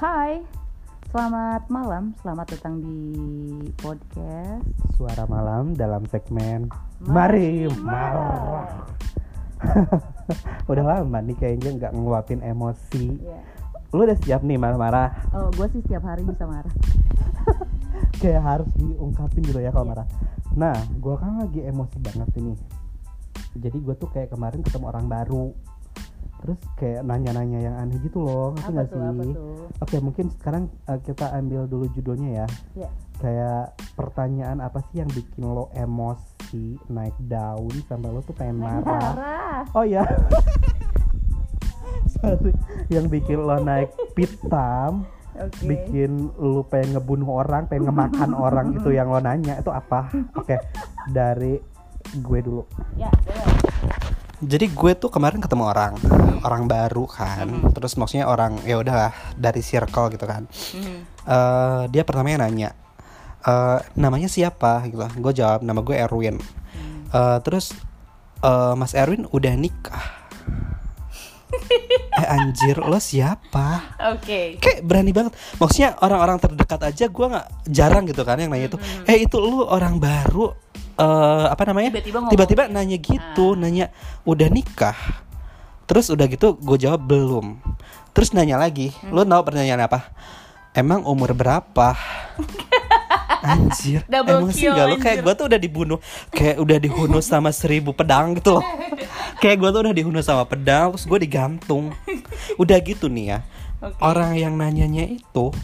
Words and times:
Hai, 0.00 0.40
selamat 1.12 1.68
malam, 1.68 2.16
selamat 2.24 2.56
datang 2.56 2.80
di 2.80 3.12
podcast. 3.76 4.64
Suara 4.96 5.28
malam 5.28 5.76
dalam 5.76 6.08
segmen 6.08 6.72
Mari 7.04 7.68
Mari 7.68 7.84
Marah. 7.84 8.88
Udah 10.72 10.84
lama 10.88 11.20
nih 11.20 11.36
kayaknya 11.36 11.76
nggak 11.76 11.92
nguapin 11.92 12.40
emosi. 12.40 13.20
Iya. 13.20 13.44
Lu 13.92 14.08
udah 14.08 14.16
siap 14.24 14.40
nih 14.40 14.56
marah-marah? 14.56 15.36
Oh, 15.36 15.52
gue 15.52 15.68
sih 15.68 15.84
setiap 15.84 16.08
hari 16.08 16.24
bisa 16.24 16.48
marah. 16.48 16.72
Kayak 18.24 18.40
harus 18.40 18.72
diungkapin 18.80 19.44
gitu 19.44 19.60
ya 19.60 19.68
kalau 19.68 19.84
Iya. 19.84 19.92
marah. 19.92 20.06
Nah, 20.56 20.76
gua 20.96 21.20
kan 21.20 21.44
lagi 21.44 21.60
emosi 21.60 22.00
banget 22.00 22.40
ini. 22.40 22.56
Jadi 23.52 23.76
gue 23.84 23.94
tuh 24.00 24.08
kayak 24.08 24.32
kemarin 24.32 24.64
ketemu 24.64 24.88
orang 24.88 25.12
baru. 25.12 25.52
Terus 26.40 26.60
kayak 26.80 27.02
nanya-nanya 27.04 27.58
yang 27.60 27.76
aneh 27.76 28.00
gitu 28.00 28.24
loh, 28.24 28.56
ngerti 28.56 28.64
Apa 28.64 28.72
nggak 28.72 28.88
sih? 28.88 28.96
Apa 28.96 29.22
tuh? 29.36 29.56
Oke, 29.84 29.96
mungkin 30.00 30.26
sekarang 30.32 30.64
uh, 30.88 31.00
kita 31.04 31.26
ambil 31.36 31.68
dulu 31.68 31.84
judulnya 31.92 32.44
ya. 32.44 32.46
Ya. 32.86 32.90
Kayak 33.20 33.76
pertanyaan 33.92 34.64
apa 34.64 34.80
sih 34.88 35.04
yang 35.04 35.10
bikin 35.12 35.44
lo 35.44 35.68
emosi, 35.76 36.80
naik 36.88 37.12
daun 37.28 37.76
sampai 37.84 38.08
lo 38.08 38.24
tuh 38.24 38.32
pengen 38.32 38.56
marah? 38.56 39.12
Marah. 39.12 39.60
Oh 39.76 39.84
ya. 39.84 40.00
Sorry. 42.16 42.56
Yang 42.88 43.20
bikin 43.20 43.38
lo 43.44 43.60
naik 43.60 43.92
pitam, 44.16 45.04
Oke. 45.36 45.68
bikin 45.68 46.32
lo 46.40 46.64
pengen 46.64 46.96
ngebunuh 46.96 47.44
orang, 47.44 47.68
pengen 47.68 47.92
ngemakan 47.92 48.32
orang 48.32 48.66
itu 48.80 48.88
yang 48.96 49.12
lo 49.12 49.20
nanya 49.20 49.60
itu 49.60 49.68
apa? 49.68 50.08
Oke, 50.40 50.56
dari 51.12 51.60
gue 52.16 52.38
dulu. 52.40 52.64
Ya, 52.96 53.12
boleh. 53.28 53.69
Jadi 54.40 54.72
gue 54.72 54.92
tuh 54.96 55.12
kemarin 55.12 55.36
ketemu 55.38 55.68
orang, 55.68 55.94
orang 56.42 56.64
baru 56.64 57.04
kan. 57.04 57.44
Hmm. 57.48 57.72
Terus 57.76 57.94
maksudnya 58.00 58.24
orang 58.24 58.56
ya 58.64 58.80
udahlah 58.80 59.12
dari 59.36 59.60
circle 59.60 60.08
gitu 60.16 60.24
kan. 60.24 60.48
Mhm. 60.48 60.96
eh 61.20 61.82
dia 61.92 62.02
pertamanya 62.02 62.48
nanya 62.48 62.72
eh 63.40 63.78
namanya 63.96 64.28
siapa 64.28 64.84
gitu 64.88 65.00
gue 65.00 65.32
jawab 65.32 65.60
nama 65.64 65.80
gue 65.80 65.96
Erwin 65.96 66.36
Hmm. 66.70 67.10
Eh, 67.10 67.38
terus 67.42 67.74
eh, 68.40 68.74
Mas 68.78 68.94
Erwin 68.94 69.26
udah 69.28 69.52
nikah 69.58 70.04
eh 72.20 72.26
anjir 72.30 72.78
lo 72.78 72.96
siapa 73.02 73.98
Oke. 74.14 74.62
kayak 74.62 74.86
berani 74.86 75.10
banget 75.10 75.34
maksudnya 75.58 75.98
orang-orang 75.98 76.38
terdekat 76.38 76.80
aja 76.86 77.04
gue 77.10 77.26
nggak 77.26 77.46
jarang 77.66 78.06
gitu 78.06 78.22
kan 78.22 78.38
yang 78.38 78.54
nanya 78.54 78.70
itu 78.70 78.78
eh 79.04 79.18
itu 79.26 79.36
lu 79.42 79.66
orang 79.66 79.98
baru 79.98 80.54
eh 81.00 81.46
apa 81.48 81.62
namanya? 81.64 81.96
Tiba-tiba 81.96 82.18
tiba-tiba 82.28 82.62
gitu. 82.68 82.74
nanya 82.76 82.96
gitu. 83.00 83.46
nanya 83.56 83.86
udah 84.28 84.48
nikah? 84.52 84.96
Terus 85.88 86.12
udah 86.12 86.28
gitu 86.28 86.60
gue 86.60 86.76
jawab 86.76 87.00
belum. 87.08 87.56
Terus 88.12 88.36
nanya 88.36 88.60
lagi 88.60 88.92
lu 89.08 89.24
tahu 89.24 89.42
pertanyaan 89.48 89.88
apa? 89.88 90.12
Emang 90.76 91.02
umur 91.08 91.32
berapa? 91.32 91.96
Anjir, 93.40 94.04
Double 94.04 94.36
emang 94.36 94.52
sih 94.52 94.68
gak 94.68 94.84
lu? 94.84 94.96
Kayak 95.00 95.24
gue 95.24 95.32
tuh 95.32 95.46
udah 95.48 95.56
dibunuh 95.56 95.96
Kayak 96.28 96.60
udah 96.60 96.76
dihunus 96.76 97.24
sama 97.24 97.48
seribu 97.56 97.96
pedang 97.96 98.36
gitu 98.36 98.60
loh. 98.60 98.64
Kayak 99.40 99.64
gue 99.64 99.68
tuh 99.72 99.80
udah 99.88 99.94
dihunus 99.96 100.28
sama 100.28 100.44
pedang 100.44 100.92
Terus 100.92 101.08
gue 101.08 101.18
digantung. 101.24 101.96
Udah 102.60 102.76
gitu 102.84 103.08
nih 103.08 103.26
ya 103.32 103.38
Oke. 103.80 103.96
Orang 104.04 104.36
yang 104.36 104.60
nanyanya 104.60 105.08
itu 105.08 105.56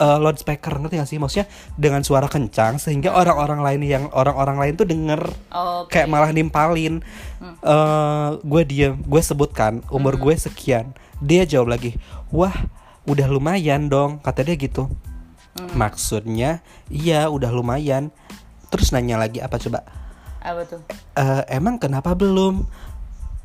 eh, 0.00 0.18
loudspeaker 0.18 0.80
ngerti 0.80 0.96
gak 0.96 1.10
sih? 1.12 1.18
Maksudnya 1.20 1.46
dengan 1.76 2.00
suara 2.00 2.26
kencang 2.26 2.80
sehingga 2.80 3.12
orang-orang 3.12 3.60
lain 3.60 3.80
yang 3.84 4.04
orang-orang 4.16 4.56
lain 4.56 4.72
tuh 4.80 4.88
denger. 4.88 5.20
Oke. 5.52 5.92
kayak 5.92 6.08
malah 6.08 6.32
nimpalin. 6.32 7.04
Eh 7.60 8.28
gue 8.40 8.62
diem 8.64 8.96
gue 9.04 9.22
sebutkan 9.22 9.84
umur 9.92 10.16
gue 10.16 10.32
sekian. 10.34 10.96
Dia 11.20 11.44
jawab 11.44 11.76
lagi 11.76 12.00
wah 12.32 12.52
udah 13.04 13.28
lumayan 13.28 13.92
dong 13.92 14.24
kata 14.24 14.40
dia 14.42 14.56
gitu. 14.56 14.88
Maksudnya 15.76 16.64
iya 16.88 17.28
udah 17.28 17.52
lumayan. 17.52 18.08
Terus 18.70 18.94
nanya 18.94 19.20
lagi 19.20 19.42
apa 19.42 19.58
coba? 19.60 19.84
Apa 20.40 20.62
tuh? 20.64 20.80
"Eh, 21.18 21.42
emang 21.52 21.76
kenapa 21.76 22.16
belum? 22.16 22.64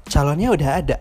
Calonnya 0.07 0.53
udah 0.53 0.69
ada. 0.79 0.99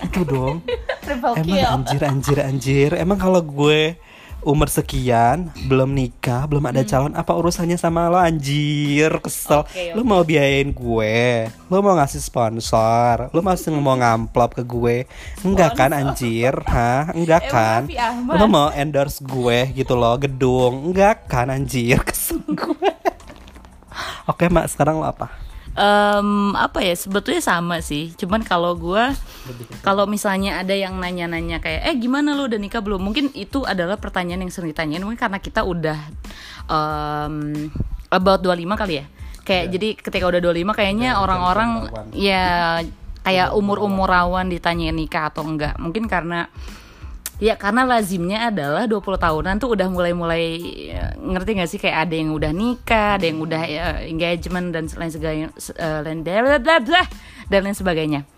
Gitu 0.00 0.24
dong. 0.24 0.64
Emang 1.36 1.84
anjir 1.84 2.00
anjir 2.06 2.38
anjir. 2.40 2.90
Emang 2.96 3.20
kalau 3.20 3.44
gue 3.44 4.00
umur 4.40 4.72
sekian 4.72 5.52
belum 5.68 5.92
nikah 5.92 6.48
belum 6.48 6.64
ada 6.64 6.80
calon 6.86 7.12
apa 7.12 7.32
urusannya 7.36 7.76
sama 7.76 8.08
lo 8.08 8.16
anjir 8.16 9.12
kesel. 9.20 9.64
Hmm. 9.64 9.68
Oke, 9.68 9.84
lo 9.96 10.02
mau 10.06 10.22
biayain 10.24 10.72
gue 10.72 11.48
lo 11.68 11.76
mau 11.84 11.94
ngasih 11.96 12.22
sponsor 12.24 13.28
lo 13.30 13.40
masih 13.44 13.74
mau 13.76 13.96
ngamplop 13.96 14.56
ke 14.56 14.62
gue. 14.64 14.96
Enggak 15.44 15.76
kan 15.76 15.92
anjir? 15.92 16.54
Hah? 16.64 17.12
Enggak 17.12 17.52
Emang 17.52 17.52
kan? 17.52 17.82
Lo 18.38 18.46
mau 18.48 18.68
endorse 18.72 19.20
gue 19.20 19.74
gitu 19.76 19.94
loh 19.96 20.16
gedung. 20.16 20.90
Enggak 20.90 21.28
kan 21.28 21.52
anjir? 21.52 22.00
Kesel 22.08 22.40
gue. 22.48 22.90
Oke 24.30 24.48
mak 24.48 24.70
sekarang 24.70 25.02
lo 25.02 25.06
apa 25.10 25.49
Em, 25.80 26.52
apa 26.60 26.84
ya 26.84 26.92
sebetulnya 26.92 27.40
sama 27.40 27.80
sih. 27.80 28.12
Cuman 28.12 28.44
kalau 28.44 28.76
gua 28.76 29.16
kalau 29.80 30.04
misalnya 30.04 30.60
ada 30.60 30.76
yang 30.76 31.00
nanya-nanya 31.00 31.56
kayak 31.56 31.88
eh 31.88 31.96
gimana 31.96 32.36
lu? 32.36 32.52
Udah 32.52 32.60
nikah 32.60 32.84
belum? 32.84 33.00
Mungkin 33.00 33.32
itu 33.32 33.64
adalah 33.64 33.96
pertanyaan 33.96 34.44
yang 34.44 34.52
sering 34.52 34.76
ditanyain. 34.76 35.00
Mungkin 35.00 35.16
karena 35.16 35.40
kita 35.40 35.64
udah 35.64 35.96
em, 36.68 37.72
about 38.12 38.44
25 38.44 38.76
kali 38.76 39.00
ya. 39.00 39.04
Kayak 39.40 39.64
jadi 39.72 39.88
ketika 39.96 40.24
udah 40.28 40.40
25 40.44 40.76
kayaknya 40.76 41.10
Udah 41.16 41.22
orang-orang 41.24 41.70
ya 42.12 42.44
kayak 43.24 43.56
umur-umur 43.56 44.04
rawan 44.04 44.52
ditanyain 44.52 44.92
nikah 44.92 45.32
atau 45.32 45.48
enggak. 45.48 45.80
Mungkin 45.80 46.12
karena 46.12 46.52
Ya 47.40 47.56
karena 47.56 47.88
lazimnya 47.88 48.52
adalah 48.52 48.84
20 48.84 49.00
tahunan 49.16 49.56
tuh 49.56 49.72
udah 49.72 49.88
mulai-mulai 49.88 50.44
ya, 50.92 51.16
ngerti 51.16 51.50
gak 51.56 51.70
sih 51.72 51.80
kayak 51.80 52.04
ada 52.04 52.14
yang 52.20 52.36
udah 52.36 52.52
nikah, 52.52 53.16
ada 53.16 53.24
yang 53.24 53.40
udah 53.40 53.62
ya, 53.64 53.86
engagement 54.04 54.76
dan 54.76 54.84
lain 54.92 55.08
sebagainya 55.08 55.48
eh, 55.80 56.60
bla, 56.60 57.02
dan 57.48 57.60
lain 57.64 57.72
sebagainya. 57.72 58.28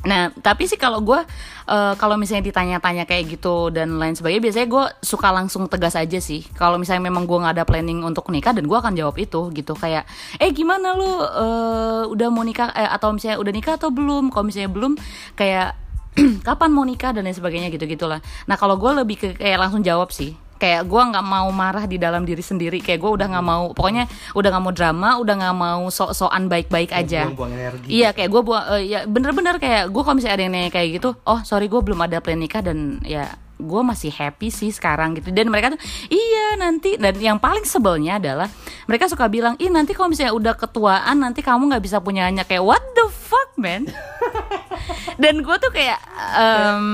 Nah, 0.00 0.32
tapi 0.32 0.64
sih 0.64 0.80
kalau 0.80 1.04
gue 1.04 1.20
eh, 1.68 1.94
kalau 2.00 2.16
misalnya 2.16 2.48
ditanya-tanya 2.48 3.04
kayak 3.04 3.36
gitu 3.36 3.68
dan 3.68 4.00
lain 4.00 4.16
sebagainya, 4.16 4.46
biasanya 4.46 4.68
gue 4.70 4.84
suka 5.04 5.28
langsung 5.28 5.68
tegas 5.68 5.92
aja 5.92 6.16
sih. 6.22 6.46
Kalau 6.56 6.80
misalnya 6.80 7.10
memang 7.10 7.28
gue 7.28 7.34
nggak 7.34 7.54
ada 7.60 7.64
planning 7.68 8.00
untuk 8.06 8.30
nikah 8.32 8.56
dan 8.56 8.64
gue 8.64 8.78
akan 8.78 8.96
jawab 8.96 9.18
itu 9.20 9.52
gitu 9.52 9.74
kayak, 9.76 10.08
eh 10.40 10.48
gimana 10.54 10.96
lu 10.96 11.18
eh, 11.20 12.02
udah 12.08 12.28
mau 12.32 12.46
nikah 12.46 12.72
eh, 12.72 12.88
atau 12.88 13.12
misalnya 13.12 13.42
udah 13.42 13.52
nikah 13.52 13.74
atau 13.76 13.90
belum? 13.92 14.32
Kalau 14.32 14.44
misalnya 14.48 14.70
belum, 14.72 14.96
kayak 15.36 15.89
kapan 16.46 16.70
mau 16.74 16.84
nikah 16.84 17.14
dan 17.14 17.26
lain 17.26 17.36
sebagainya 17.36 17.70
gitu 17.70 17.86
gitulah. 17.86 18.20
Nah 18.46 18.56
kalau 18.58 18.76
gue 18.76 18.90
lebih 18.90 19.16
ke 19.18 19.28
kayak 19.38 19.58
langsung 19.68 19.82
jawab 19.84 20.10
sih. 20.10 20.34
Kayak 20.60 20.92
gue 20.92 21.02
nggak 21.02 21.24
mau 21.24 21.48
marah 21.48 21.88
di 21.88 21.96
dalam 21.96 22.28
diri 22.28 22.44
sendiri. 22.44 22.84
Kayak 22.84 23.00
gue 23.00 23.10
udah 23.16 23.26
nggak 23.32 23.46
mau, 23.48 23.72
pokoknya 23.72 24.04
udah 24.36 24.48
nggak 24.52 24.64
mau 24.68 24.74
drama, 24.76 25.08
udah 25.16 25.34
nggak 25.40 25.56
mau 25.56 25.82
sok-sokan 25.88 26.52
baik-baik 26.52 26.92
aja. 26.92 27.32
buang-buang 27.32 27.52
energi 27.56 27.88
Iya 27.88 28.12
kayak 28.12 28.28
gue 28.28 28.42
buang 28.44 28.64
eh, 28.76 28.82
ya 28.92 29.00
bener-bener 29.08 29.56
kayak 29.56 29.88
gue 29.88 30.02
kalau 30.04 30.16
misalnya 30.20 30.36
ada 30.36 30.44
yang 30.44 30.52
nanya 30.52 30.70
kayak 30.74 30.88
gitu, 31.00 31.16
oh 31.24 31.40
sorry 31.48 31.64
gue 31.72 31.80
belum 31.80 32.04
ada 32.04 32.20
plan 32.20 32.36
nikah 32.36 32.60
dan 32.60 33.00
ya 33.08 33.40
gue 33.60 33.82
masih 33.84 34.08
happy 34.10 34.48
sih 34.48 34.72
sekarang 34.72 35.12
gitu 35.20 35.30
dan 35.36 35.52
mereka 35.52 35.76
tuh 35.76 35.80
iya 36.08 36.56
nanti 36.56 36.96
dan 36.96 37.14
yang 37.20 37.36
paling 37.36 37.62
sebelnya 37.68 38.16
adalah 38.16 38.48
mereka 38.88 39.06
suka 39.06 39.28
bilang 39.28 39.54
ih 39.60 39.68
nanti 39.68 39.92
kalau 39.92 40.08
misalnya 40.08 40.32
udah 40.32 40.54
ketuaan 40.56 41.20
nanti 41.20 41.44
kamu 41.44 41.68
nggak 41.68 41.84
bisa 41.84 42.00
punya 42.00 42.26
anak 42.26 42.48
kayak 42.48 42.64
what 42.64 42.80
the 42.96 43.06
fuck 43.12 43.52
man 43.60 43.84
dan 45.16 45.34
gue 45.38 45.56
tuh 45.56 45.70
kayak 45.70 46.00
em, 46.34 46.86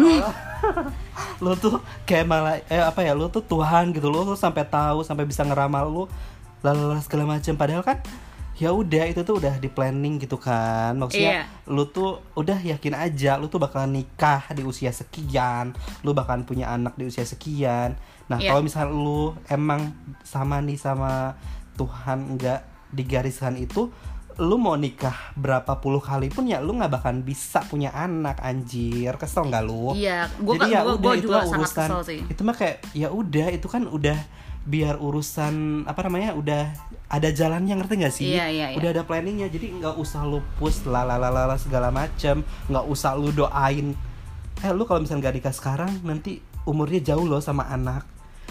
lu 1.44 1.52
tuh 1.54 1.76
kayak 2.04 2.24
malah 2.24 2.56
eh 2.66 2.80
apa 2.80 3.00
ya 3.00 3.12
lu 3.12 3.28
tuh 3.28 3.40
Tuhan 3.40 3.92
gitu 3.92 4.08
lu 4.08 4.24
tuh 4.24 4.34
sampai 4.34 4.64
tahu 4.64 5.02
sampai 5.02 5.24
bisa 5.24 5.44
ngeramal 5.44 5.86
lu 5.86 6.04
lalu 6.60 6.96
segala 7.00 7.36
macam 7.36 7.54
padahal 7.54 7.84
kan 7.84 8.00
ya 8.54 8.70
udah 8.70 9.10
itu 9.10 9.20
tuh 9.20 9.42
udah 9.42 9.58
di 9.58 9.66
planning 9.66 10.16
gitu 10.16 10.38
kan 10.38 10.94
maksudnya 10.94 11.42
Iya. 11.42 11.68
lu 11.68 11.84
tuh 11.84 12.22
udah 12.32 12.54
yakin 12.56 12.94
aja 12.94 13.34
lu 13.34 13.50
tuh 13.50 13.58
bakalan 13.58 13.90
nikah 13.92 14.46
di 14.54 14.62
usia 14.62 14.94
sekian 14.94 15.74
lu 16.00 16.14
bakalan 16.14 16.46
punya 16.46 16.70
anak 16.70 16.94
di 16.94 17.04
usia 17.04 17.26
sekian 17.26 17.98
nah 18.24 18.38
Iya. 18.38 18.54
kalau 18.54 18.62
misalnya 18.62 18.94
lu 18.94 19.34
emang 19.50 19.90
sama 20.22 20.62
nih 20.62 20.78
sama 20.78 21.34
Tuhan 21.74 22.30
enggak 22.30 22.62
di 22.88 23.02
garisan 23.02 23.58
itu 23.58 23.90
lu 24.38 24.58
mau 24.58 24.74
nikah 24.74 25.14
berapa 25.38 25.78
puluh 25.78 26.02
kali 26.02 26.26
pun 26.26 26.42
ya 26.48 26.58
lu 26.58 26.74
nggak 26.74 26.90
bakalan 26.90 27.22
bisa 27.22 27.62
punya 27.66 27.94
anak 27.94 28.42
anjir. 28.42 29.14
Kesel 29.14 29.46
nggak 29.46 29.64
lu? 29.64 29.94
Iya 29.94 30.26
gue 30.34 30.54
jadi 30.58 30.70
ya 30.70 30.80
gue 30.82 30.94
udah 30.98 31.12
itu 31.14 31.26
juga 31.30 31.38
sangat 31.46 31.58
urusan 31.58 31.88
kesel 31.88 32.02
sih. 32.02 32.20
itu 32.26 32.40
mah 32.42 32.56
kayak 32.58 32.76
ya 32.92 33.08
udah 33.14 33.46
itu 33.54 33.66
kan 33.70 33.82
udah 33.86 34.18
biar 34.64 34.96
urusan 34.96 35.84
apa 35.84 36.00
namanya 36.08 36.32
udah 36.32 36.72
ada 37.12 37.28
jalannya 37.30 37.74
ngerti 37.78 37.94
nggak 38.00 38.14
sih? 38.14 38.26
Iya, 38.32 38.46
iya, 38.48 38.66
iya. 38.72 38.76
udah 38.80 38.90
ada 38.90 39.02
planningnya 39.04 39.52
jadi 39.52 39.70
nggak 39.76 39.94
usah 40.00 40.24
lu 40.26 40.40
push 40.58 40.82
lalalala 40.88 41.54
segala 41.60 41.94
macem. 41.94 42.42
Nggak 42.66 42.84
usah 42.90 43.14
lu 43.14 43.30
doain. 43.30 43.94
Eh 44.64 44.70
lu 44.72 44.82
kalau 44.88 45.04
misalnya 45.04 45.30
nggak 45.30 45.36
nikah 45.38 45.54
sekarang 45.54 45.92
nanti 46.02 46.40
umurnya 46.64 47.14
jauh 47.14 47.28
loh 47.28 47.44
sama 47.44 47.68
anak 47.68 48.08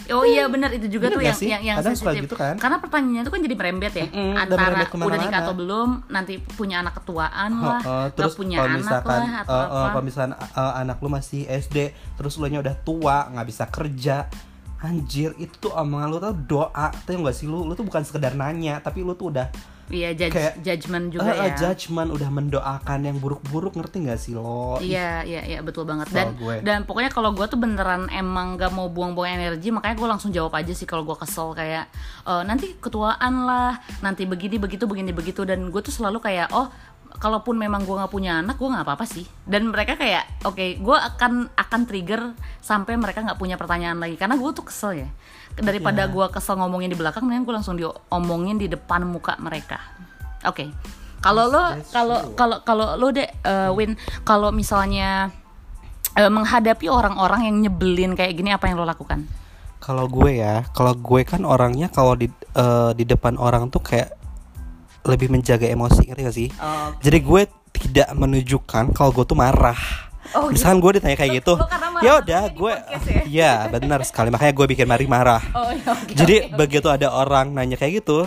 Oh 0.09 0.21
iya 0.21 0.45
benar 0.45 0.67
itu 0.69 0.87
juga 0.89 1.07
Bener 1.07 1.15
tuh 1.15 1.23
yang 1.23 1.37
sih? 1.37 1.47
yang 1.47 1.61
yang 1.61 1.77
Kadang 1.79 1.95
suka 1.95 2.11
sensitif. 2.11 2.25
gitu 2.27 2.35
kan? 2.35 2.55
Karena 2.57 2.77
pertanyaannya 2.77 3.21
itu 3.21 3.31
kan 3.31 3.39
jadi 3.39 3.55
merembet 3.55 3.93
ya. 3.93 4.05
Udah 4.05 4.41
Antara 4.41 4.63
udah 4.73 4.87
ke 4.87 4.95
mana-mana. 4.95 5.21
nikah 5.21 5.39
atau 5.39 5.53
belum, 5.53 5.89
nanti 6.07 6.33
punya 6.39 6.75
anak 6.79 6.93
ketuaan 6.97 7.51
lah, 7.55 7.79
Heeh, 7.79 8.05
nggak 8.05 8.15
terus 8.15 8.33
punya 8.33 8.57
kalau 8.57 8.67
anak 8.67 8.79
misalkan 8.81 9.19
lah 9.21 9.33
atau 9.39 9.53
eh, 9.53 9.63
apa. 9.63 9.87
kalau 9.89 10.03
misalkan 10.03 10.31
eh, 10.35 10.73
anak 10.81 10.97
lu 10.97 11.09
masih 11.09 11.41
SD 11.45 11.77
terus 12.13 12.33
lu 12.35 12.45
nya 12.45 12.59
udah 12.59 12.75
tua 12.77 13.17
nggak 13.29 13.47
bisa 13.47 13.63
kerja 13.67 14.17
anjir 14.79 15.31
itu 15.37 15.55
tuh 15.57 15.71
omongan 15.71 16.07
lu 16.09 16.17
tuh 16.19 16.35
doa 16.35 16.67
tuh 17.01 17.15
gak 17.15 17.31
sih 17.31 17.47
lu 17.47 17.63
lu 17.63 17.71
tuh 17.71 17.81
bukan 17.81 18.03
sekedar 18.03 18.33
nanya 18.33 18.77
tapi 18.77 18.99
lu 18.99 19.15
tuh 19.15 19.31
udah 19.31 19.47
Iya 19.93 20.09
judge, 20.11 20.33
kayak- 20.33 20.55
judgement 20.59 21.05
juga 21.07 21.29
eh, 21.29 21.37
ya. 21.37 21.53
judgement 21.53 22.09
udah 22.09 22.29
mendoakan 22.29 22.99
yang 23.03 23.17
buruk-buruk 23.17 23.73
ngerti 23.73 24.03
gak 24.03 24.17
sih 24.17 24.33
lo 24.33 24.81
Iya, 24.81 25.21
iya, 25.21 25.41
iya 25.45 25.59
betul 25.59 25.85
banget. 25.85 26.09
Dan 26.09 26.33
gue. 26.35 26.55
dan 26.59 26.83
pokoknya 26.83 27.07
kalau 27.07 27.29
gue 27.31 27.45
tuh 27.45 27.55
beneran 27.55 28.09
emang 28.09 28.55
gak 28.55 28.69
mau 28.69 28.87
buang-buang 28.87 29.29
energi, 29.31 29.69
makanya 29.69 29.93
gue 29.93 30.07
langsung 30.09 30.29
jawab 30.29 30.51
aja 30.51 30.71
sih 30.71 30.83
kalau 30.83 31.03
gue 31.03 31.13
kesel 31.15 31.53
kayak 31.53 31.85
"Eh, 32.23 32.43
nanti 32.43 32.73
ketuaan 32.75 33.43
lah, 33.43 33.71
nanti 33.99 34.25
begini 34.25 34.57
begitu 34.57 34.83
begini 34.83 35.13
begitu 35.13 35.43
dan 35.43 35.61
gue 35.63 35.79
tuh 35.79 35.93
selalu 35.93 36.17
kayak 36.19 36.49
oh 36.51 36.73
kalaupun 37.13 37.53
memang 37.53 37.85
gue 37.85 37.93
nggak 37.93 38.09
punya 38.09 38.41
anak 38.41 38.57
gue 38.57 38.65
nggak 38.65 38.83
apa-apa 38.83 39.05
sih 39.05 39.21
dan 39.45 39.69
mereka 39.69 39.93
kayak 39.93 40.25
oke 40.43 40.57
gue 40.75 40.97
akan 40.97 41.45
akan 41.53 41.81
trigger 41.85 42.33
sampai 42.57 42.97
mereka 42.97 43.21
nggak 43.21 43.37
punya 43.37 43.53
pertanyaan 43.53 44.01
lagi 44.01 44.17
karena 44.17 44.33
gue 44.33 44.49
tuh 44.49 44.65
kesel 44.65 44.97
ya 44.97 45.09
daripada 45.59 46.07
Iya. 46.07 46.11
gue 46.11 46.25
kesel 46.33 46.57
ngomongin 46.57 46.89
di 46.89 46.97
belakang 46.97 47.25
mendingan 47.25 47.45
gue 47.45 47.55
langsung 47.55 47.75
diomongin 47.77 48.57
di 48.57 48.65
depan 48.65 49.05
muka 49.05 49.37
mereka. 49.37 49.77
Oke. 50.47 50.73
Kalau 51.23 51.47
lo 51.47 51.63
kalau 51.93 52.35
kalau 52.35 52.57
kalau 52.67 52.87
lo 52.99 53.07
deh 53.13 53.23
eh, 53.23 53.71
Win 53.71 53.95
kalau 54.27 54.51
misalnya 54.51 55.31
eh, 56.19 56.27
menghadapi 56.27 56.91
orang-orang 56.91 57.47
yang 57.47 57.55
nyebelin 57.69 58.11
kayak 58.17 58.35
gini 58.35 58.51
apa 58.51 58.67
yang 58.67 58.75
lo 58.81 58.83
lakukan? 58.83 59.23
Kalau 59.79 60.07
gue 60.07 60.43
ya 60.43 60.67
kalau 60.75 60.95
gue 60.95 61.21
kan 61.23 61.47
orangnya 61.47 61.87
kalau 61.87 62.17
di 62.19 62.27
eh, 62.31 62.91
di 62.97 63.03
depan 63.07 63.39
orang 63.39 63.71
tuh 63.71 63.79
kayak 63.79 64.11
lebih 65.03 65.31
menjaga 65.31 65.67
emosi 65.67 66.07
ngerti 66.11 66.21
gak 66.23 66.35
sih? 66.35 66.49
Oh, 66.63 66.95
jadi 67.03 67.19
gue 67.19 67.41
tidak 67.75 68.09
menunjukkan 68.15 68.95
kalau 68.95 69.11
gue 69.11 69.23
tuh 69.27 69.35
marah. 69.35 69.75
Oh, 70.33 70.49
misalkan 70.49 70.79
gue 70.79 70.91
ditanya 70.99 71.19
kayak 71.19 71.43
gitu 71.43 71.59
lo 71.59 71.67
marah 71.93 72.03
ya 72.03 72.11
udah 72.19 72.43
gue 72.49 72.73
ya? 73.05 73.23
ya 73.29 73.53
benar 73.69 74.01
sekali 74.03 74.33
makanya 74.33 74.53
gue 74.57 74.65
bikin 74.73 74.87
Mari 74.89 75.05
marah 75.05 75.41
oh 75.53 75.69
ya, 75.69 75.85
oke, 75.93 76.11
Jadi 76.17 76.35
oke. 76.49 76.57
begitu 76.57 76.87
ada 76.89 77.13
orang 77.13 77.53
nanya 77.53 77.77
kayak 77.77 78.01
gitu, 78.01 78.25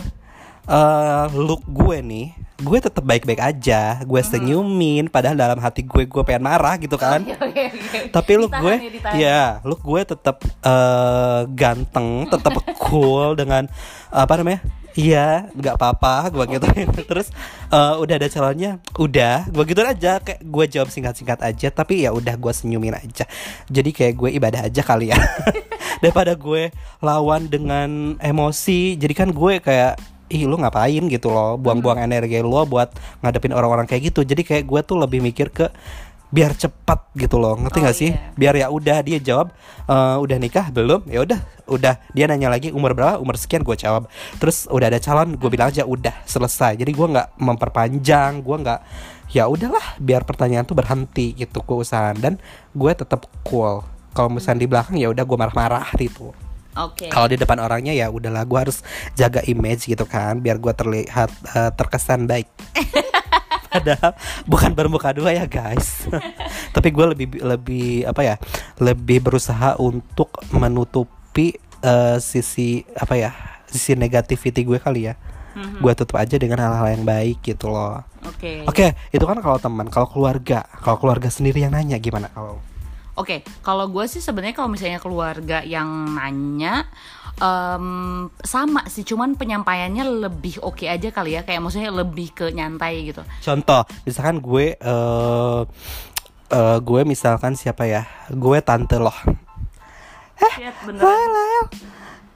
eh 0.67 1.25
look 1.35 1.63
gue 1.67 1.99
nih, 2.01 2.27
gue 2.57 2.77
tetap 2.81 3.03
baik-baik 3.05 3.37
aja, 3.39 4.01
gue 4.01 4.21
senyumin, 4.23 5.07
padahal 5.07 5.37
dalam 5.37 5.59
hati 5.61 5.85
gue 5.85 6.03
gue 6.07 6.23
pengen 6.25 6.43
marah 6.43 6.75
gitu 6.81 6.97
kan. 6.97 7.21
Oke, 7.21 7.37
oke, 7.37 7.63
oke. 7.71 7.99
Tapi 8.09 8.31
look 8.35 8.51
Ditahan 8.51 8.63
gue, 8.65 8.75
ya, 8.75 8.91
ditahan. 8.91 9.15
ya, 9.19 9.41
look 9.63 9.81
gue 9.85 10.01
tetap 10.03 10.37
eh, 10.43 11.41
ganteng, 11.53 12.25
tetap 12.27 12.53
cool 12.87 13.37
dengan 13.37 13.69
apa 14.09 14.33
namanya? 14.39 14.59
Iya, 14.97 15.53
nggak 15.53 15.77
apa-apa, 15.77 16.33
gue 16.33 16.57
gitu. 16.57 16.65
Terus 17.13 17.29
eh, 17.69 17.95
udah 18.01 18.15
ada 18.17 18.27
calonnya, 18.33 18.81
udah, 18.97 19.45
gue 19.45 19.63
gitu 19.69 19.85
aja, 19.85 20.17
kayak 20.17 20.41
gue 20.41 20.65
jawab 20.73 20.89
singkat-singkat 20.89 21.37
aja. 21.45 21.69
Tapi 21.69 22.01
ya 22.01 22.09
udah 22.09 22.33
gue 22.33 22.49
senyumin 22.49 22.97
aja. 22.97 23.29
Jadi 23.69 23.93
kayak 23.93 24.13
gue 24.17 24.29
ibadah 24.41 24.65
aja 24.65 24.81
kali 24.81 25.13
ya, 25.13 25.19
daripada 26.01 26.33
gue 26.33 26.73
lawan 27.05 27.45
dengan 27.45 28.17
emosi. 28.17 28.97
Jadi 28.97 29.13
kan 29.13 29.29
gue 29.29 29.61
kayak 29.61 30.01
ih 30.27 30.43
lu 30.43 30.59
ngapain 30.59 31.07
gitu 31.07 31.31
loh 31.31 31.55
buang-buang 31.55 32.03
energi 32.03 32.43
lu 32.43 32.51
buat 32.67 32.91
ngadepin 33.23 33.55
orang-orang 33.55 33.87
kayak 33.87 34.11
gitu 34.11 34.27
jadi 34.27 34.43
kayak 34.43 34.67
gue 34.67 34.81
tuh 34.83 34.99
lebih 34.99 35.23
mikir 35.23 35.47
ke 35.55 35.71
biar 36.27 36.51
cepat 36.51 37.07
gitu 37.13 37.35
loh 37.35 37.55
ngerti 37.55 37.77
Oh, 37.77 37.83
nggak 37.83 37.95
sih? 37.95 38.11
iya. 38.11 38.31
biar 38.33 38.53
ya 38.53 38.67
udah 38.67 38.99
dia 38.99 39.15
jawab 39.17 39.55
"Eh, 39.85 40.15
udah 40.17 40.37
nikah 40.37 40.67
belum? 40.69 41.07
Ya 41.07 41.21
udah 41.21 41.39
udah. 41.65 41.95
Dia 42.11 42.25
nanya 42.25 42.47
lagi 42.47 42.69
umur 42.69 42.91
berapa? 42.91 43.15
Umur 43.15 43.35
sekian 43.35 43.61
gue 43.61 43.73
jawab. 43.73 44.11
Terus 44.35 44.67
udah 44.67 44.87
ada 44.87 44.97
calon 44.97 45.33
gue 45.33 45.47
bilang 45.47 45.67
aja 45.67 45.83
udah 45.83 46.11
selesai. 46.23 46.75
Jadi 46.75 46.91
gue 46.91 47.07
nggak 47.07 47.37
memperpanjang 47.37 48.39
gue 48.39 48.57
nggak 48.57 48.79
ya 49.29 49.43
udahlah 49.45 49.95
biar 49.97 50.23
pertanyaan 50.23 50.63
tuh 50.63 50.71
berhenti 50.73 51.31
gitu 51.33 51.59
gue 51.59 51.77
usahain 51.77 52.15
dan 52.15 52.35
gue 52.71 52.91
tetap 52.91 53.23
cool. 53.41 53.83
Kalau 54.11 54.27
misalnya 54.27 54.61
di 54.61 54.67
belakang 54.67 54.95
ya 54.95 55.07
udah 55.07 55.23
gue 55.23 55.37
marah-marah 55.37 55.87
gitu. 55.95 56.35
Oke. 56.77 57.09
kalau 57.09 57.25
di 57.25 57.33
depan 57.35 57.57
orangnya 57.57 57.89
ya 57.89 58.05
udahlah 58.07 58.45
gue 58.45 58.59
harus 58.59 58.85
jaga 59.13 59.41
image 59.43 59.89
gitu 59.89 60.05
kan 60.05 60.37
biar 60.37 60.61
gue 60.61 60.69
terlihat 60.71 61.25
eh, 61.49 61.71
terkesan 61.73 62.29
baik 62.29 62.45
padahal 63.77 64.11
bukan 64.49 64.71
bermuka 64.73 65.13
dua 65.13 65.33
ya 65.33 65.45
guys 65.45 66.05
tapi 66.75 66.89
gue 66.89 67.05
lebih 67.13 67.27
lebih 67.41 68.05
apa 68.05 68.21
ya 68.21 68.35
lebih 68.81 69.21
berusaha 69.21 69.77
untuk 69.77 70.33
menutupi 70.49 71.55
eh, 71.81 72.17
sisi 72.17 72.81
apa 72.93 73.13
ya 73.15 73.31
sisi 73.67 73.93
negativity 73.93 74.65
gue 74.65 74.79
kali 74.81 75.09
ya 75.09 75.15
Mhm. 75.57 75.81
gue 75.81 75.93
tutup 75.97 76.21
aja 76.21 76.37
dengan 76.37 76.61
hal-hal 76.61 76.93
yang 76.93 77.01
baik 77.01 77.41
gitu 77.41 77.73
loh 77.73 78.05
Oke. 78.29 78.61
oke 78.69 78.93
itu 79.09 79.25
kan 79.25 79.41
kalau 79.41 79.57
teman 79.57 79.89
kalau 79.89 80.05
keluarga 80.05 80.61
kalau 80.85 81.01
keluarga 81.01 81.33
sendiri 81.33 81.65
yang 81.65 81.73
nanya 81.73 81.97
gimana 81.97 82.29
kalau 82.29 82.61
Oke, 83.17 83.41
kalau 83.65 83.89
gue 83.89 84.05
sih 84.05 84.21
sebenarnya 84.21 84.53
kalau 84.53 84.69
misalnya 84.69 85.01
keluarga 85.01 85.65
yang 85.65 85.89
nanya 86.13 86.85
em, 87.37 87.87
sama 88.41 88.81
sih, 88.89 89.05
cuman 89.05 89.37
penyampaiannya 89.37 90.29
lebih 90.29 90.61
oke 90.61 90.85
aja 90.85 91.09
kali 91.13 91.37
ya, 91.37 91.41
kayak 91.45 91.61
maksudnya 91.61 91.93
lebih 91.93 92.33
ke 92.33 92.49
nyantai 92.49 93.13
gitu. 93.13 93.21
Contoh, 93.41 93.85
misalkan 94.05 94.41
gue 94.41 94.75
eh 94.75 95.61
eh, 96.51 96.77
gue 96.81 97.01
misalkan 97.03 97.53
siapa 97.53 97.85
ya? 97.85 98.05
Gue 98.31 98.61
tante 98.61 98.97
loh. 98.97 99.15
Lihat 100.57 100.75
bener. 100.85 101.01
Hai 101.01 101.25
Lel. 101.29 101.65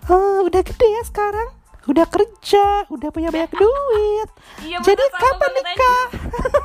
Eh, 0.10 0.40
udah 0.46 0.62
gede 0.62 0.88
ya 0.88 1.04
sekarang. 1.06 1.50
Udah 1.90 2.06
kerja, 2.06 2.86
udah 2.94 3.10
punya 3.10 3.34
banyak 3.34 3.58
duit. 3.58 4.30
Iya, 4.62 4.78
Jadi 4.86 5.02
bener, 5.02 5.18
kapan 5.18 5.52
nikah? 5.58 6.06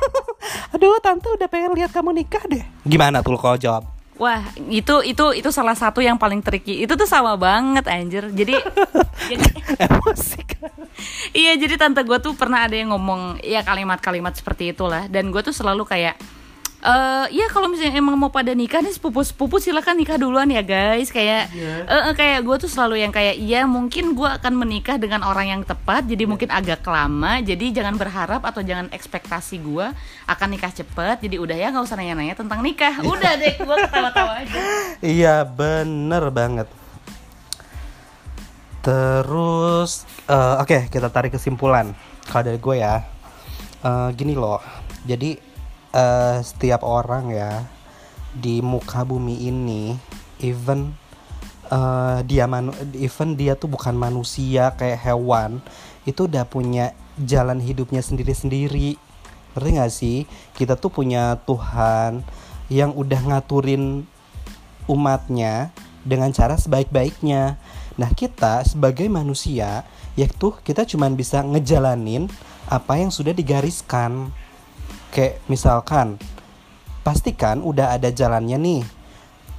Aduh, 0.77 1.01
tante 1.01 1.27
udah 1.33 1.49
pengen 1.49 1.73
lihat 1.73 1.89
kamu 1.89 2.13
nikah 2.13 2.45
deh. 2.45 2.61
Gimana 2.85 3.25
tuh 3.25 3.33
lo 3.33 3.41
kalau 3.41 3.57
jawab? 3.57 3.96
Wah, 4.17 4.41
itu 4.69 5.05
itu 5.05 5.25
itu 5.37 5.49
salah 5.53 5.77
satu 5.77 6.01
yang 6.01 6.17
paling 6.17 6.41
tricky. 6.41 6.81
Itu 6.81 6.97
tuh 6.97 7.05
sama 7.05 7.37
banget 7.37 7.85
anjir. 7.85 8.29
Jadi 8.33 8.57
jadi 9.29 9.47
Emosi 9.85 10.41
kan? 10.41 10.73
Iya 11.33 11.53
jadi 11.61 11.77
tante 11.77 12.01
gue 12.01 12.17
tuh 12.17 12.33
pernah 12.33 12.65
ada 12.65 12.73
yang 12.73 12.89
ngomong 12.89 13.45
ya 13.45 13.61
kalimat-kalimat 13.61 14.33
seperti 14.33 14.73
itulah 14.73 15.05
dan 15.05 15.29
gue 15.29 15.41
tuh 15.45 15.53
selalu 15.53 15.85
kayak 15.85 16.17
eh 16.77 17.25
ya 17.33 17.49
kalau 17.49 17.65
misalnya 17.65 17.97
emang 17.97 18.13
mau 18.13 18.29
pada 18.29 18.53
nikah 18.53 18.85
nih 18.85 18.93
sepupu-sepupu 18.93 19.57
silakan 19.57 19.97
nikah 19.97 20.13
duluan 20.15 20.45
ya 20.45 20.61
guys. 20.61 21.09
Kayak 21.09 21.49
Iya. 21.49 21.73
eh, 21.83 22.03
eh, 22.09 22.13
kayak 22.13 22.39
gue 22.45 22.55
tuh 22.61 22.69
selalu 22.69 23.01
yang 23.01 23.09
kayak 23.09 23.33
iya 23.35 23.65
mungkin 23.65 24.13
gue 24.13 24.29
akan 24.29 24.53
menikah 24.53 24.95
dengan 24.95 25.25
orang 25.25 25.49
yang 25.49 25.61
tepat 25.65 26.05
jadi 26.05 26.29
mungkin 26.29 26.53
agak 26.53 26.85
lama. 26.85 27.41
Jadi 27.41 27.73
jangan 27.73 27.97
berharap 27.97 28.45
atau 28.45 28.61
jangan 28.61 28.93
ekspektasi 28.93 29.57
gue 29.57 29.89
akan 30.25 30.47
nikah 30.53 30.69
cepet. 30.69 31.25
Jadi 31.25 31.41
udah 31.41 31.57
ya 31.57 31.73
nggak 31.73 31.81
usah 31.81 31.97
nanya-nanya 31.97 32.37
tentang 32.37 32.61
nikah. 32.61 32.93
Iya. 32.93 33.09
udah 33.09 33.31
deh 33.35 33.55
gue 33.57 33.75
ketawa-tawa 33.89 34.33
aja. 34.45 34.59
Iya 35.17 35.35
bener 35.45 36.29
banget. 36.29 36.69
Terus 38.81 40.05
eh, 40.25 40.55
Oke 40.61 40.85
kita 40.87 41.09
tarik 41.09 41.33
kesimpulan. 41.33 41.91
Kalau 42.29 42.43
dari 42.45 42.59
gue 42.59 42.75
ya 42.77 43.01
eh, 43.81 44.09
Gini 44.13 44.37
loh. 44.37 44.61
Jadi 45.03 45.46
eh, 45.97 46.37
Setiap 46.45 46.85
orang 46.85 47.33
ya 47.33 47.65
Di 48.37 48.61
muka 48.61 49.01
bumi 49.01 49.49
ini 49.49 49.97
Even 50.37 50.93
eh, 51.73 52.19
Dia 52.21 52.45
manu 52.45 52.77
Even 52.93 53.33
dia 53.33 53.57
tuh 53.57 53.73
bukan 53.73 53.97
manusia 53.97 54.77
Kayak 54.77 55.01
hewan 55.01 55.59
Itu 56.05 56.29
udah 56.29 56.45
punya 56.45 56.93
Jalan 57.17 57.57
hidupnya 57.57 58.05
sendiri-sendiri 58.05 58.93
Ngerti 59.57 59.69
gak 59.73 59.91
sih 59.91 60.17
Kita 60.53 60.77
tuh 60.77 60.93
punya 60.93 61.41
Tuhan 61.49 62.21
Yang 62.69 62.91
udah 62.93 63.21
ngaturin 63.33 64.05
umatnya 64.87 65.75
dengan 66.07 66.31
cara 66.31 66.55
sebaik-baiknya. 66.55 67.59
Nah, 67.99 68.09
kita 68.15 68.63
sebagai 68.63 69.05
manusia, 69.11 69.83
yaitu 70.15 70.55
kita 70.63 70.87
cuman 70.87 71.13
bisa 71.19 71.43
ngejalanin 71.43 72.31
apa 72.71 72.97
yang 72.97 73.11
sudah 73.11 73.35
digariskan. 73.35 74.31
Kayak 75.13 75.39
misalkan, 75.47 76.19
pastikan 77.01 77.63
udah 77.63 77.95
ada 77.95 78.11
jalannya 78.11 78.57
nih. 78.59 78.83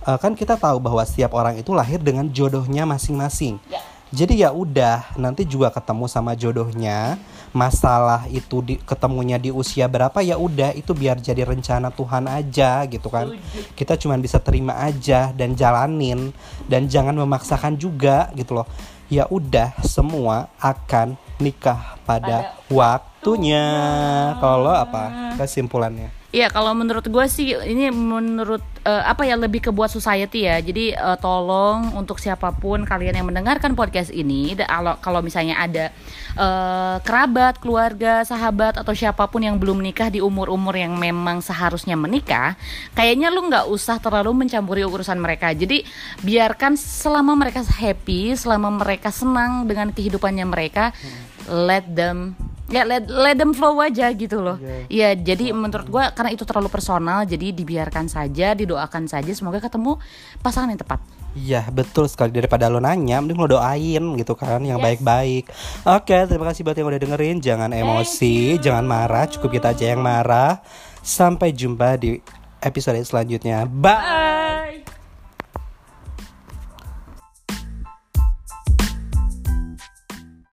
Eh, 0.08 0.18
kan 0.20 0.32
kita 0.32 0.56
tahu 0.56 0.80
bahwa 0.80 1.04
setiap 1.04 1.36
orang 1.36 1.60
itu 1.60 1.72
lahir 1.76 2.00
dengan 2.00 2.28
jodohnya 2.32 2.88
masing-masing. 2.88 3.60
Ya. 3.68 3.80
Jadi 4.08 4.40
ya 4.40 4.56
udah, 4.56 5.04
nanti 5.20 5.44
juga 5.44 5.68
ketemu 5.68 6.08
sama 6.08 6.32
jodohnya. 6.32 7.20
Masalah 7.52 8.24
itu 8.32 8.64
di, 8.64 8.80
ketemunya 8.80 9.36
di 9.36 9.52
usia 9.52 9.84
berapa 9.84 10.16
ya 10.24 10.40
udah 10.40 10.72
itu 10.72 10.96
biar 10.96 11.20
jadi 11.20 11.44
rencana 11.44 11.92
Tuhan 11.92 12.24
aja 12.24 12.88
gitu 12.88 13.12
kan. 13.12 13.36
Kita 13.76 14.00
cuma 14.00 14.16
bisa 14.16 14.40
terima 14.40 14.80
aja 14.80 15.28
dan 15.36 15.52
jalanin 15.52 16.32
dan 16.64 16.88
jangan 16.88 17.16
memaksakan 17.20 17.76
juga 17.76 18.32
gitu 18.32 18.56
loh. 18.56 18.68
Ya 19.12 19.28
udah 19.28 19.76
semua 19.84 20.48
akan 20.56 21.20
nikah 21.40 21.96
pada 22.06 22.54
Pada 22.54 22.66
waktu 22.68 23.08
waktunya. 23.18 23.66
Kalau 24.38 24.70
apa 24.70 25.34
kesimpulannya? 25.34 26.17
Iya, 26.28 26.52
kalau 26.52 26.76
menurut 26.76 27.08
gue 27.08 27.24
sih 27.24 27.56
ini 27.56 27.88
menurut 27.88 28.60
eh, 28.84 29.00
apa 29.00 29.24
ya 29.24 29.32
lebih 29.40 29.64
ke 29.64 29.70
buat 29.72 29.88
society 29.88 30.44
ya. 30.44 30.60
Jadi 30.60 30.92
eh, 30.92 31.16
tolong 31.24 31.96
untuk 31.96 32.20
siapa 32.20 32.52
pun 32.52 32.84
kalian 32.84 33.16
yang 33.16 33.32
mendengarkan 33.32 33.72
podcast 33.72 34.12
ini, 34.12 34.52
kalau 35.00 35.24
misalnya 35.24 35.56
ada 35.56 35.88
eh, 36.36 36.96
kerabat, 37.00 37.56
keluarga, 37.64 38.28
sahabat 38.28 38.76
atau 38.76 38.92
siapa 38.92 39.24
pun 39.24 39.40
yang 39.40 39.56
belum 39.56 39.80
menikah 39.80 40.12
di 40.12 40.20
umur-umur 40.20 40.76
yang 40.76 41.00
memang 41.00 41.40
seharusnya 41.40 41.96
menikah, 41.96 42.60
kayaknya 42.92 43.32
lu 43.32 43.48
nggak 43.48 43.64
usah 43.72 43.96
terlalu 43.96 44.44
mencampuri 44.44 44.84
urusan 44.84 45.16
mereka. 45.16 45.56
Jadi 45.56 45.80
biarkan 46.20 46.76
selama 46.76 47.40
mereka 47.40 47.64
happy, 47.64 48.36
selama 48.36 48.68
mereka 48.68 49.08
senang 49.08 49.64
dengan 49.64 49.96
kehidupannya 49.96 50.44
mereka, 50.44 50.92
let 51.48 51.88
them 51.88 52.36
ya 52.68 52.84
let, 52.84 53.08
let 53.08 53.36
them 53.36 53.56
flow 53.56 53.80
aja 53.80 54.12
gitu 54.12 54.40
loh. 54.40 54.60
Iya, 54.92 55.16
jadi 55.16 55.52
menurut 55.56 55.88
gua 55.88 56.12
karena 56.12 56.32
itu 56.32 56.44
terlalu 56.44 56.68
personal, 56.68 57.24
jadi 57.24 57.52
dibiarkan 57.52 58.08
saja, 58.08 58.52
didoakan 58.52 59.08
saja, 59.08 59.32
semoga 59.32 59.58
ketemu 59.60 59.96
pasangan 60.44 60.72
yang 60.72 60.80
tepat. 60.80 61.00
Iya 61.36 61.68
betul 61.68 62.08
sekali 62.08 62.32
daripada 62.32 62.66
lo 62.72 62.80
nanya, 62.80 63.20
mending 63.20 63.38
lo 63.38 63.46
doain 63.46 64.04
gitu 64.16 64.34
kan 64.34 64.64
yang 64.64 64.80
baik-baik. 64.80 65.46
Oke 65.84 66.16
terima 66.24 66.50
kasih 66.50 66.64
buat 66.64 66.76
yang 66.76 66.88
udah 66.88 67.00
dengerin, 67.00 67.36
jangan 67.38 67.70
emosi, 67.70 68.58
jangan 68.58 68.84
marah, 68.88 69.28
cukup 69.28 69.60
kita 69.60 69.76
aja 69.76 69.94
yang 69.94 70.02
marah. 70.02 70.60
Sampai 71.04 71.54
jumpa 71.54 71.96
di 72.00 72.18
episode 72.60 72.98
selanjutnya. 73.04 73.64
Bye. 73.68 74.57